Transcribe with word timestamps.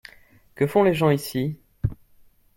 Que 0.55 0.65
font 0.65 0.81
les 0.81 0.95
gens 0.95 1.11
ici? 1.11 1.59